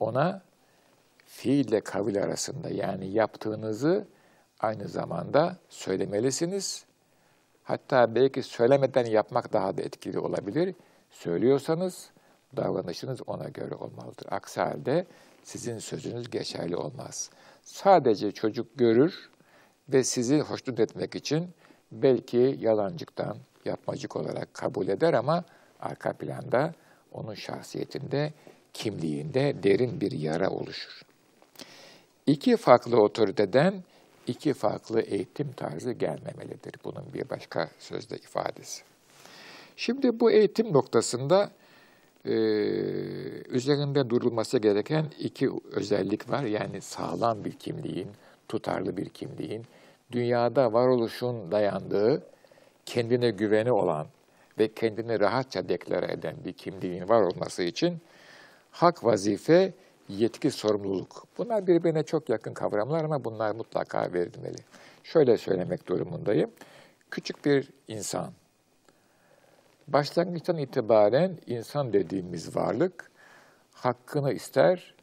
ona 0.00 0.42
fiille 1.26 1.80
kavil 1.80 2.22
arasında 2.22 2.70
yani 2.70 3.10
yaptığınızı 3.10 4.06
aynı 4.60 4.88
zamanda 4.88 5.56
söylemelisiniz. 5.68 6.84
Hatta 7.70 8.14
belki 8.14 8.42
söylemeden 8.42 9.04
yapmak 9.04 9.52
daha 9.52 9.76
da 9.76 9.82
etkili 9.82 10.18
olabilir. 10.18 10.74
Söylüyorsanız 11.10 12.10
davranışınız 12.56 13.20
ona 13.26 13.48
göre 13.48 13.74
olmalıdır. 13.74 14.26
Aksi 14.30 14.60
halde 14.60 15.06
sizin 15.42 15.78
sözünüz 15.78 16.30
geçerli 16.30 16.76
olmaz. 16.76 17.30
Sadece 17.62 18.32
çocuk 18.32 18.78
görür 18.78 19.30
ve 19.88 20.04
sizi 20.04 20.40
hoşnut 20.40 20.80
etmek 20.80 21.14
için 21.14 21.48
belki 21.92 22.56
yalancıktan, 22.60 23.36
yapmacık 23.64 24.16
olarak 24.16 24.54
kabul 24.54 24.88
eder 24.88 25.14
ama 25.14 25.44
arka 25.80 26.12
planda 26.12 26.74
onun 27.12 27.34
şahsiyetinde, 27.34 28.32
kimliğinde 28.72 29.62
derin 29.62 30.00
bir 30.00 30.12
yara 30.12 30.50
oluşur. 30.50 31.02
İki 32.26 32.56
farklı 32.56 33.02
otoriteden 33.02 33.84
iki 34.26 34.54
farklı 34.54 35.00
eğitim 35.00 35.52
tarzı 35.52 35.92
gelmemelidir. 35.92 36.74
Bunun 36.84 37.04
bir 37.14 37.30
başka 37.30 37.70
sözde 37.78 38.16
ifadesi. 38.16 38.82
Şimdi 39.76 40.20
bu 40.20 40.30
eğitim 40.30 40.72
noktasında 40.72 41.50
e, 42.24 42.32
üzerinde 43.48 44.10
durulması 44.10 44.58
gereken 44.58 45.06
iki 45.18 45.50
özellik 45.72 46.30
var. 46.30 46.42
Yani 46.42 46.80
sağlam 46.80 47.44
bir 47.44 47.52
kimliğin, 47.52 48.08
tutarlı 48.48 48.96
bir 48.96 49.08
kimliğin, 49.08 49.64
dünyada 50.12 50.72
varoluşun 50.72 51.52
dayandığı, 51.52 52.22
kendine 52.86 53.30
güveni 53.30 53.72
olan 53.72 54.06
ve 54.58 54.74
kendini 54.74 55.20
rahatça 55.20 55.68
deklare 55.68 56.12
eden 56.12 56.36
bir 56.44 56.52
kimliğin 56.52 57.08
var 57.08 57.22
olması 57.22 57.62
için 57.62 57.98
hak, 58.70 59.04
vazife, 59.04 59.72
yetki, 60.10 60.50
sorumluluk. 60.50 61.26
Bunlar 61.38 61.66
birbirine 61.66 62.02
çok 62.02 62.28
yakın 62.28 62.54
kavramlar 62.54 63.04
ama 63.04 63.24
bunlar 63.24 63.54
mutlaka 63.54 64.12
verilmeli. 64.12 64.58
Şöyle 65.04 65.36
söylemek 65.38 65.88
durumundayım. 65.88 66.50
Küçük 67.10 67.44
bir 67.44 67.70
insan, 67.88 68.32
başlangıçtan 69.88 70.56
itibaren 70.56 71.38
insan 71.46 71.92
dediğimiz 71.92 72.56
varlık 72.56 73.10
hakkını 73.72 74.32
ister, 74.32 74.94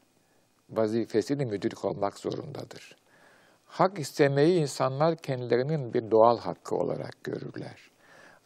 vazifesini 0.70 1.46
müdürlük 1.46 1.86
olmak 1.86 2.20
zorundadır. 2.20 2.98
Hak 3.66 4.00
istemeyi 4.00 4.62
insanlar 4.62 5.16
kendilerinin 5.16 5.94
bir 5.94 6.12
doğal 6.12 6.40
hakkı 6.40 6.76
olarak 6.76 7.24
görürler. 7.24 7.92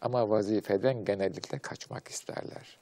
Ama 0.01 0.29
vazifeden 0.29 1.05
genellikle 1.05 1.59
kaçmak 1.59 2.07
isterler. 2.07 2.77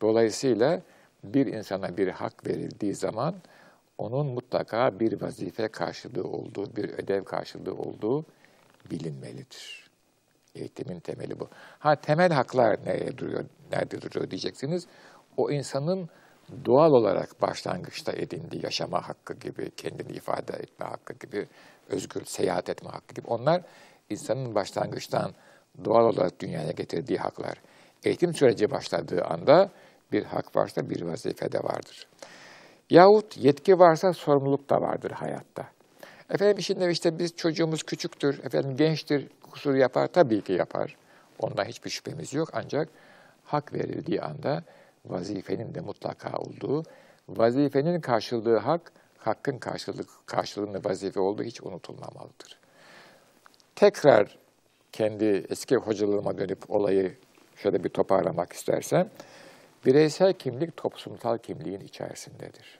Dolayısıyla 0.00 0.82
bir 1.24 1.46
insana 1.46 1.96
bir 1.96 2.08
hak 2.08 2.46
verildiği 2.46 2.94
zaman 2.94 3.34
onun 3.98 4.26
mutlaka 4.26 5.00
bir 5.00 5.20
vazife 5.20 5.68
karşılığı 5.68 6.24
olduğu, 6.24 6.76
bir 6.76 6.88
ödev 6.88 7.24
karşılığı 7.24 7.74
olduğu 7.74 8.24
bilinmelidir. 8.90 9.90
Eğitimin 10.54 11.00
temeli 11.00 11.40
bu. 11.40 11.48
Ha 11.78 11.96
temel 11.96 12.32
haklar 12.32 12.86
nereye 12.86 13.18
duruyor, 13.18 13.44
nerede 13.72 14.02
duruyor 14.02 14.30
diyeceksiniz. 14.30 14.86
O 15.36 15.50
insanın 15.50 16.08
doğal 16.64 16.92
olarak 16.92 17.42
başlangıçta 17.42 18.12
edindiği 18.12 18.64
yaşama 18.64 19.08
hakkı 19.08 19.34
gibi, 19.34 19.70
kendini 19.70 20.12
ifade 20.12 20.52
etme 20.52 20.86
hakkı 20.86 21.12
gibi, 21.12 21.48
özgür 21.88 22.24
seyahat 22.24 22.68
etme 22.68 22.90
hakkı 22.90 23.14
gibi. 23.14 23.26
Onlar 23.26 23.62
insanın 24.10 24.54
başlangıçtan 24.54 25.32
doğal 25.84 26.04
olarak 26.04 26.40
dünyaya 26.40 26.70
getirdiği 26.70 27.18
haklar. 27.18 27.60
Eğitim 28.04 28.34
süreci 28.34 28.70
başladığı 28.70 29.24
anda 29.24 29.70
bir 30.12 30.24
hak 30.24 30.56
varsa 30.56 30.90
bir 30.90 31.02
vazife 31.02 31.52
de 31.52 31.58
vardır. 31.58 32.06
Yahut 32.90 33.36
yetki 33.36 33.78
varsa 33.78 34.12
sorumluluk 34.12 34.70
da 34.70 34.80
vardır 34.80 35.10
hayatta. 35.10 35.66
Efendim 36.30 36.62
şimdi 36.62 36.90
işte 36.90 37.18
biz 37.18 37.36
çocuğumuz 37.36 37.82
küçüktür, 37.82 38.44
efendim 38.44 38.76
gençtir, 38.76 39.28
kusur 39.50 39.74
yapar, 39.74 40.06
tabii 40.06 40.42
ki 40.42 40.52
yapar. 40.52 40.96
Ondan 41.38 41.64
hiçbir 41.64 41.90
şüphemiz 41.90 42.34
yok 42.34 42.48
ancak 42.52 42.88
hak 43.44 43.72
verildiği 43.72 44.22
anda 44.22 44.64
vazifenin 45.04 45.74
de 45.74 45.80
mutlaka 45.80 46.38
olduğu, 46.38 46.82
vazifenin 47.28 48.00
karşılığı 48.00 48.58
hak, 48.58 48.92
hakkın 49.18 49.58
karşılığı, 49.58 50.04
karşılığında 50.26 50.78
vazife 50.84 51.20
olduğu 51.20 51.42
hiç 51.42 51.62
unutulmamalıdır. 51.62 52.58
Tekrar 53.76 54.38
kendi 54.92 55.46
eski 55.50 55.76
hocalığıma 55.76 56.38
dönüp 56.38 56.70
olayı 56.70 57.16
şöyle 57.56 57.84
bir 57.84 57.88
toparlamak 57.88 58.52
istersem, 58.52 59.10
bireysel 59.86 60.32
kimlik 60.32 60.76
toplumsal 60.76 61.38
kimliğin 61.38 61.80
içerisindedir. 61.80 62.78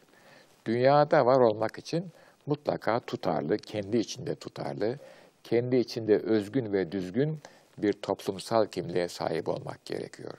Dünyada 0.66 1.26
var 1.26 1.40
olmak 1.40 1.78
için 1.78 2.12
mutlaka 2.47 3.00
tutarlı, 3.00 3.57
kendi 3.59 3.97
içinde 3.97 4.35
tutarlı, 4.35 4.99
kendi 5.45 5.76
içinde 5.76 6.19
özgün 6.19 6.73
ve 6.73 6.92
düzgün 6.92 7.38
bir 7.78 7.92
toplumsal 7.92 8.66
kimliğe 8.66 9.09
sahip 9.09 9.49
olmak 9.49 9.85
gerekiyor. 9.85 10.35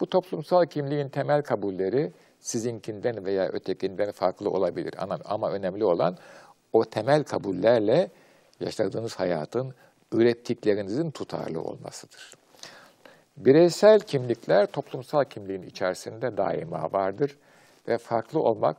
Bu 0.00 0.06
toplumsal 0.10 0.66
kimliğin 0.66 1.08
temel 1.08 1.42
kabulleri 1.42 2.12
sizinkinden 2.40 3.24
veya 3.24 3.48
ötekinden 3.48 4.10
farklı 4.10 4.50
olabilir. 4.50 4.94
Ama, 5.24 5.50
önemli 5.52 5.84
olan 5.84 6.16
o 6.72 6.84
temel 6.84 7.24
kabullerle 7.24 8.10
yaşadığınız 8.60 9.14
hayatın 9.14 9.74
ürettiklerinizin 10.12 11.10
tutarlı 11.10 11.60
olmasıdır. 11.60 12.39
Bireysel 13.44 14.00
kimlikler 14.00 14.66
toplumsal 14.66 15.24
kimliğin 15.24 15.62
içerisinde 15.62 16.36
daima 16.36 16.92
vardır 16.92 17.38
ve 17.88 17.98
farklı 17.98 18.40
olmak 18.40 18.76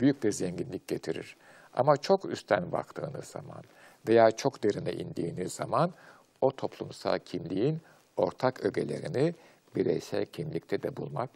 büyük 0.00 0.24
bir 0.24 0.32
zenginlik 0.32 0.88
getirir. 0.88 1.36
Ama 1.74 1.96
çok 1.96 2.24
üstten 2.24 2.72
baktığınız 2.72 3.24
zaman 3.24 3.62
veya 4.08 4.30
çok 4.30 4.62
derine 4.62 4.92
indiğiniz 4.92 5.52
zaman 5.52 5.92
o 6.40 6.50
toplumsal 6.50 7.18
kimliğin 7.18 7.80
ortak 8.16 8.64
ögelerini 8.64 9.34
bireysel 9.76 10.26
kimlikte 10.26 10.82
de 10.82 10.96
bulmak 10.96 11.30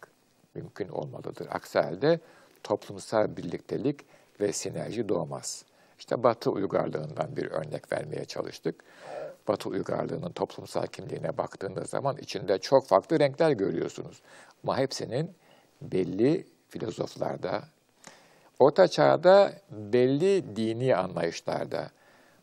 mümkün 0.54 0.88
olmalıdır. 0.88 1.48
Aksi 1.50 1.78
halde 1.78 2.20
toplumsal 2.62 3.36
birliktelik 3.36 4.00
ve 4.40 4.52
sinerji 4.52 5.08
doğmaz. 5.08 5.64
İşte 5.98 6.22
Batı 6.22 6.50
uygarlığından 6.50 7.36
bir 7.36 7.50
örnek 7.50 7.92
vermeye 7.92 8.24
çalıştık. 8.24 8.84
Batı 9.48 9.68
uygarlığının 9.68 10.32
toplumsal 10.32 10.86
kimliğine 10.86 11.38
baktığınız 11.38 11.90
zaman 11.90 12.16
içinde 12.16 12.58
çok 12.58 12.86
farklı 12.86 13.20
renkler 13.20 13.50
görüyorsunuz. 13.50 14.22
Ama 14.64 14.78
hepsinin 14.78 15.34
belli 15.82 16.46
filozoflarda, 16.68 17.62
Orta 18.58 18.88
Çağ'da 18.88 19.52
belli 19.70 20.56
dini 20.56 20.96
anlayışlarda, 20.96 21.90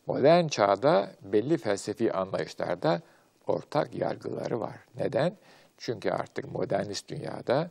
modern 0.07 0.47
çağda 0.47 1.11
belli 1.21 1.57
felsefi 1.57 2.13
anlayışlarda 2.13 3.01
ortak 3.47 3.95
yargıları 3.95 4.59
var. 4.59 4.75
Neden? 4.95 5.37
Çünkü 5.77 6.11
artık 6.11 6.51
modernist 6.51 7.09
dünyada 7.09 7.69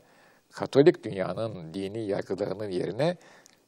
Katolik 0.52 1.04
dünyanın 1.04 1.74
dini 1.74 2.06
yargılarının 2.06 2.70
yerine 2.70 3.16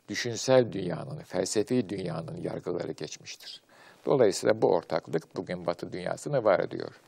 düşünsel 0.09 0.73
dünyanın, 0.73 1.19
felsefi 1.19 1.89
dünyanın 1.89 2.37
yargıları 2.37 2.93
geçmiştir. 2.93 3.63
Dolayısıyla 4.07 4.63
bu 4.63 4.73
ortaklık 4.73 5.37
bugün 5.37 5.67
Batı 5.67 5.93
dünyasını 5.93 6.45
var 6.45 6.61
ediyor. 6.61 7.01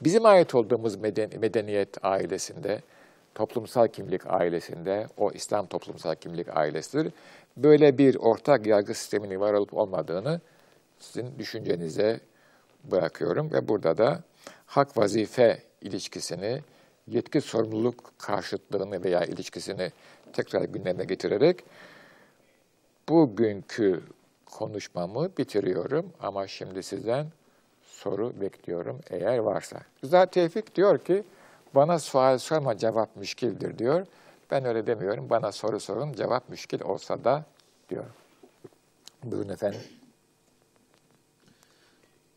Bizim 0.00 0.26
ait 0.26 0.54
olduğumuz 0.54 0.96
meden 0.96 1.30
medeniyet 1.40 2.04
ailesinde, 2.04 2.82
toplumsal 3.34 3.88
kimlik 3.88 4.26
ailesinde, 4.26 5.06
o 5.16 5.30
İslam 5.30 5.66
toplumsal 5.66 6.14
kimlik 6.14 6.56
ailesidir. 6.56 7.12
Böyle 7.56 7.98
bir 7.98 8.16
ortak 8.16 8.66
yargı 8.66 8.94
sisteminin 8.94 9.40
var 9.40 9.52
olup 9.52 9.74
olmadığını 9.74 10.40
sizin 10.98 11.38
düşüncenize 11.38 12.20
bırakıyorum 12.84 13.52
ve 13.52 13.68
burada 13.68 13.98
da 13.98 14.22
hak 14.66 14.98
vazife 14.98 15.62
ilişkisini, 15.80 16.60
yetki 17.06 17.40
sorumluluk 17.40 18.18
karşıtlığını 18.18 19.04
veya 19.04 19.24
ilişkisini 19.24 19.92
tekrar 20.32 20.62
gündeme 20.62 21.04
getirerek 21.04 21.64
bugünkü 23.08 24.02
konuşmamı 24.52 25.36
bitiriyorum 25.38 26.12
ama 26.20 26.46
şimdi 26.46 26.82
sizden 26.82 27.26
soru 27.86 28.40
bekliyorum 28.40 29.00
eğer 29.10 29.38
varsa. 29.38 29.80
Rıza 30.04 30.26
Tevfik 30.26 30.74
diyor 30.74 30.98
ki 30.98 31.22
bana 31.74 31.98
sual 31.98 32.38
sorma 32.38 32.78
cevap 32.78 33.16
müşkildir 33.16 33.78
diyor. 33.78 34.06
Ben 34.50 34.64
öyle 34.64 34.86
demiyorum. 34.86 35.30
Bana 35.30 35.52
soru 35.52 35.80
sorun 35.80 36.12
cevap 36.12 36.48
müşkil 36.48 36.80
olsa 36.80 37.24
da 37.24 37.44
diyor. 37.88 38.04
Buyurun 39.24 39.48
efendim. 39.48 39.80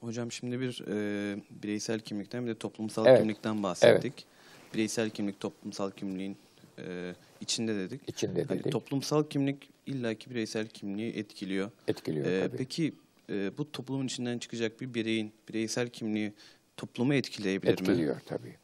Hocam 0.02 0.32
şimdi 0.32 0.60
bir 0.60 0.84
e, 0.88 1.38
bireysel 1.50 2.00
kimlikten 2.00 2.46
bir 2.46 2.50
de 2.50 2.58
toplumsal 2.58 3.06
Evet. 3.06 3.20
kimlikten 3.20 3.64
bahsettik. 3.64 4.26
Bireysel 4.74 5.10
kimlik 5.10 5.40
toplumsal 5.40 5.92
kimliğin 5.92 6.38
e, 6.80 7.14
içinde 7.42 7.76
dedik. 7.76 8.02
İçinde 8.10 8.44
Hani 8.44 8.60
dedik. 8.60 8.72
toplumsal 8.72 9.24
kimlik 9.24 9.70
illaki 9.86 10.30
bireysel 10.30 10.68
kimliği 10.68 11.18
etkiliyor. 11.18 11.72
Etkiliyor 11.88 12.26
E, 12.26 12.42
tabii. 12.48 12.58
peki 12.58 12.94
e, 13.30 13.58
bu 13.58 13.72
toplumun 13.72 14.06
içinden 14.06 14.38
çıkacak 14.38 14.82
bir 14.82 14.94
bireyin 14.94 15.34
bireysel 15.50 15.90
kimliği 15.90 16.34
toplumu 16.78 17.14
etkileyebilir 17.14 17.70
mi? 17.72 17.74
Etkiliyor 17.74 18.20
tabii. 18.26 18.56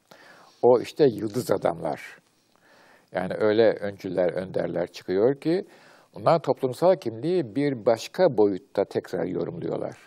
O 0.62 0.82
işte 0.82 1.06
yıldız 1.06 1.52
adamlar. 1.52 2.18
Yani 3.12 3.34
öyle 3.34 3.74
öncüler, 3.74 4.34
önderler 4.34 4.92
çıkıyor 4.92 5.40
ki 5.42 5.66
onlar 6.14 6.40
toplumsal 6.40 6.96
kimliği 6.96 7.56
bir 7.56 7.86
başka 7.86 8.38
boyutta 8.38 8.86
tekrar 8.86 9.26
yorumluyorlar. 9.26 9.98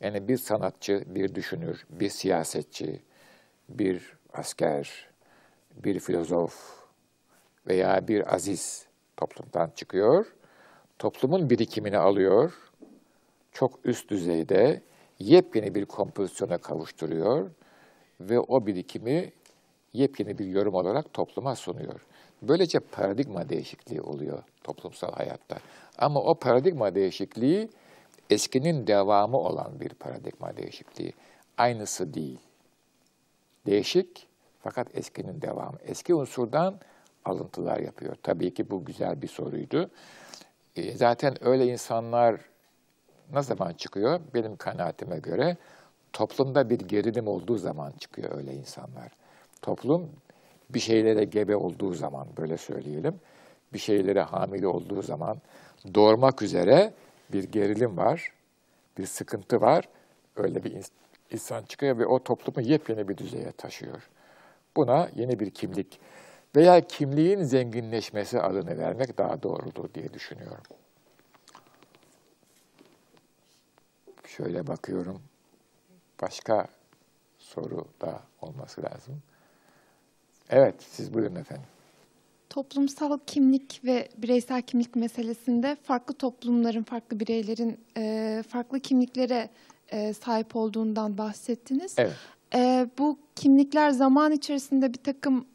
Yani 0.00 0.28
bir 0.28 0.36
sanatçı, 0.36 1.02
bir 1.06 1.34
düşünür, 1.34 1.84
bir 1.90 2.08
siyasetçi, 2.08 3.00
bir 3.68 4.12
asker, 4.32 5.08
bir 5.84 6.00
filozof 6.00 6.54
veya 7.66 8.08
bir 8.08 8.34
aziz 8.34 8.86
toplumdan 9.16 9.70
çıkıyor. 9.76 10.26
Toplumun 10.98 11.50
birikimini 11.50 11.98
alıyor. 11.98 12.52
Çok 13.52 13.78
üst 13.84 14.10
düzeyde 14.10 14.82
yepyeni 15.18 15.74
bir 15.74 15.84
kompozisyona 15.84 16.58
kavuşturuyor 16.58 17.50
ve 18.20 18.40
o 18.40 18.66
birikimi 18.66 19.32
yepyeni 19.92 20.38
bir 20.38 20.46
yorum 20.46 20.74
olarak 20.74 21.12
topluma 21.12 21.56
sunuyor. 21.56 22.00
Böylece 22.42 22.80
paradigma 22.80 23.48
değişikliği 23.48 24.00
oluyor 24.00 24.42
toplumsal 24.64 25.12
hayatta. 25.12 25.58
Ama 25.98 26.20
o 26.20 26.34
paradigma 26.34 26.94
değişikliği 26.94 27.70
eskinin 28.30 28.86
devamı 28.86 29.36
olan 29.36 29.80
bir 29.80 29.88
paradigma 29.88 30.56
değişikliği. 30.56 31.12
Aynısı 31.58 32.14
değil. 32.14 32.38
Değişik 33.66 34.26
fakat 34.62 34.88
eskinin 34.94 35.42
devamı. 35.42 35.78
Eski 35.84 36.14
unsurdan 36.14 36.80
alıntılar 37.28 37.78
yapıyor. 37.80 38.16
Tabii 38.22 38.54
ki 38.54 38.70
bu 38.70 38.84
güzel 38.84 39.22
bir 39.22 39.28
soruydu. 39.28 39.90
E, 40.76 40.96
Zaten 40.96 41.44
öyle 41.48 41.66
insanlar 41.66 42.40
ne 43.32 43.42
zaman 43.42 43.72
çıkıyor? 43.72 44.20
Benim 44.34 44.56
kanaatime 44.56 45.18
göre 45.18 45.56
toplumda 46.12 46.70
bir 46.70 46.78
gerilim 46.78 47.28
olduğu 47.28 47.56
zaman 47.56 47.92
çıkıyor 47.98 48.36
öyle 48.38 48.54
insanlar. 48.54 49.12
Toplum 49.62 50.10
bir 50.70 50.80
şeylere 50.80 51.24
gebe 51.24 51.56
olduğu 51.56 51.94
zaman 51.94 52.26
böyle 52.38 52.56
söyleyelim, 52.56 53.20
bir 53.72 53.78
şeylere 53.78 54.20
hamile 54.20 54.66
olduğu 54.66 55.02
zaman 55.02 55.38
doğurmak 55.94 56.42
üzere 56.42 56.92
bir 57.32 57.44
gerilim 57.44 57.96
var, 57.96 58.32
bir 58.98 59.06
sıkıntı 59.06 59.60
var. 59.60 59.88
Öyle 60.36 60.64
bir 60.64 60.70
ins- 60.70 60.90
insan 61.30 61.62
çıkıyor 61.62 61.98
ve 61.98 62.06
o 62.06 62.22
toplumu 62.24 62.68
yepyeni 62.68 63.08
bir 63.08 63.16
düzeye 63.16 63.52
taşıyor. 63.52 64.08
Buna 64.76 65.08
yeni 65.14 65.40
bir 65.40 65.50
kimlik 65.50 66.00
veya 66.56 66.86
kimliğin 66.86 67.42
zenginleşmesi 67.42 68.40
adını 68.40 68.78
vermek 68.78 69.18
daha 69.18 69.42
doğrudur 69.42 69.94
diye 69.94 70.12
düşünüyorum. 70.14 70.64
Şöyle 74.26 74.66
bakıyorum. 74.66 75.22
Başka 76.22 76.66
soru 77.38 77.84
da 78.00 78.20
olması 78.42 78.82
lazım. 78.82 79.22
Evet, 80.50 80.74
siz 80.90 81.14
buyurun 81.14 81.34
efendim. 81.36 81.66
Toplumsal 82.50 83.18
kimlik 83.26 83.80
ve 83.84 84.08
bireysel 84.18 84.62
kimlik 84.62 84.96
meselesinde 84.96 85.76
farklı 85.82 86.14
toplumların, 86.14 86.82
farklı 86.82 87.20
bireylerin 87.20 87.80
e, 87.96 88.42
farklı 88.48 88.80
kimliklere 88.80 89.50
e, 89.88 90.14
sahip 90.14 90.56
olduğundan 90.56 91.18
bahsettiniz. 91.18 91.94
Evet, 91.98 92.14
E, 92.54 92.88
bu 92.98 93.18
kimlikler 93.36 93.90
zaman 93.90 94.32
içerisinde 94.32 94.92
bir 94.94 94.98
takım 95.02 95.46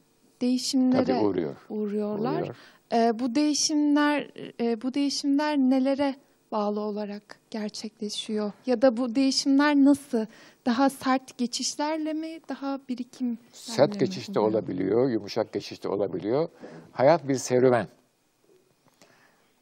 değişimlere 0.41 1.05
tabii 1.05 1.19
uğruyor. 1.19 1.55
uğruyorlar. 1.69 2.41
Uğruyor. 2.41 2.55
E, 2.93 3.19
bu 3.19 3.35
değişimler 3.35 4.27
e, 4.59 4.81
bu 4.81 4.93
değişimler 4.93 5.57
nelere 5.57 6.15
bağlı 6.51 6.79
olarak 6.79 7.39
gerçekleşiyor? 7.49 8.51
Ya 8.65 8.81
da 8.81 8.97
bu 8.97 9.15
değişimler 9.15 9.75
nasıl? 9.75 10.25
Daha 10.65 10.89
sert 10.89 11.37
geçişlerle 11.37 12.13
mi? 12.13 12.39
Daha 12.49 12.79
birikim 12.89 13.37
Sert 13.51 13.99
geçişte 13.99 14.39
olabiliyor, 14.39 15.09
yumuşak 15.09 15.53
geçişte 15.53 15.87
olabiliyor. 15.87 16.49
Hayat 16.91 17.27
bir 17.27 17.35
serüven. 17.35 17.87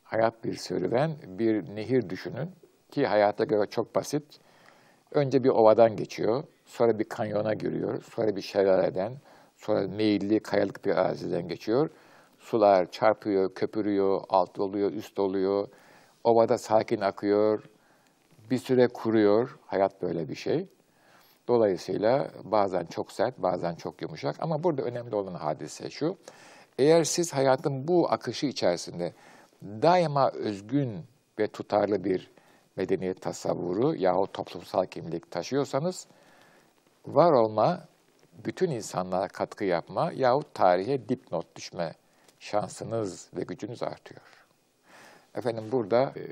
Hayat 0.04 0.44
bir 0.44 0.56
serüven, 0.56 1.12
bir 1.28 1.76
nehir 1.76 2.10
düşünün 2.10 2.50
ki 2.92 3.08
hayata 3.08 3.44
göre 3.44 3.70
çok 3.70 3.96
basit. 3.96 4.24
Önce 5.12 5.44
bir 5.44 5.50
ovadan 5.50 5.96
geçiyor, 5.96 6.44
sonra 6.66 7.00
bir 7.00 7.04
kanyona 7.04 7.54
giriyor, 7.54 8.04
sonra 8.04 8.36
bir 8.36 8.42
şelaleden, 8.42 9.14
sonra 9.60 9.88
meyilli 9.88 10.40
kayalık 10.40 10.86
bir 10.86 10.96
araziden 10.96 11.48
geçiyor. 11.48 11.90
Sular 12.40 12.92
çarpıyor, 12.92 13.54
köpürüyor, 13.54 14.22
alt 14.30 14.60
oluyor, 14.60 14.92
üst 14.92 15.20
oluyor. 15.20 15.68
Ovada 16.24 16.58
sakin 16.58 17.02
akıyor, 17.02 17.64
bir 18.50 18.58
süre 18.58 18.88
kuruyor. 18.88 19.60
Hayat 19.66 20.02
böyle 20.02 20.30
bir 20.30 20.36
şey. 20.36 20.68
Dolayısıyla 21.48 22.32
bazen 22.44 22.86
çok 22.86 23.12
sert, 23.12 23.38
bazen 23.38 23.76
çok 23.76 24.02
yumuşak. 24.02 24.36
Ama 24.40 24.64
burada 24.64 24.82
önemli 24.82 25.16
olan 25.16 25.34
hadise 25.34 25.90
şu. 25.90 26.18
Eğer 26.78 27.04
siz 27.04 27.34
hayatın 27.34 27.88
bu 27.88 28.12
akışı 28.12 28.46
içerisinde 28.46 29.14
daima 29.64 30.30
özgün 30.30 31.06
ve 31.40 31.48
tutarlı 31.48 32.04
bir 32.04 32.32
medeniyet 32.76 33.22
tasavvuru 33.22 33.96
yahut 33.96 34.34
toplumsal 34.34 34.86
kimlik 34.86 35.32
taşıyorsanız 35.32 36.08
var 37.08 37.32
olma, 37.32 37.88
bütün 38.46 38.72
insanlara 38.72 39.28
katkı 39.28 39.64
yapma 39.64 40.12
yahut 40.12 40.54
tarihe 40.54 41.10
dipnot 41.10 41.56
düşme 41.56 41.94
şansınız 42.40 43.30
ve 43.38 43.44
gücünüz 43.44 43.84
artıyor. 43.84 44.22
Efendim 45.36 45.64
burada 45.72 46.14
e, 46.18 46.24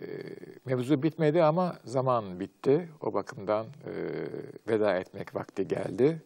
mevzu 0.66 1.04
bitmedi 1.04 1.44
ama 1.44 1.76
zaman 1.86 2.40
bitti. 2.40 2.90
O 3.02 3.14
bakımdan 3.14 3.66
e, 3.66 3.94
veda 4.68 4.98
etmek 4.98 5.36
vakti 5.36 5.68
geldi. 5.68 6.22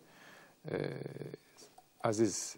E, 0.71 0.75
aziz 2.03 2.57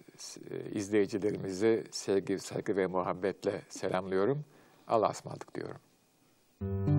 e, 0.52 0.70
izleyicilerimizi 0.72 1.84
sevgi, 1.92 2.40
saygı 2.40 2.78
ve 2.78 2.88
muhabbetle 2.88 3.62
selamlıyorum. 3.70 4.46
Allah'a 4.88 5.12
ısmarladık 5.12 5.56
diyorum. 5.56 6.93